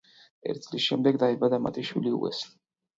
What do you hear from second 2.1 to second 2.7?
უესლი.